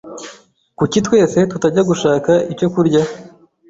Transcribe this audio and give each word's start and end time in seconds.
Kuki 0.77 0.97
twese 1.05 1.37
tutajya 1.51 1.81
gushaka 1.89 2.31
icyo 2.53 2.67
kurya? 2.73 3.01